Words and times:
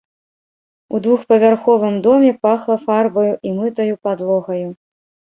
У 0.95 0.99
двухпавярховым 1.07 1.95
доме 2.07 2.31
пахла 2.45 2.77
фарбаю 2.85 3.35
і 3.49 3.51
мытаю 3.59 3.93
падлогаю. 4.07 4.65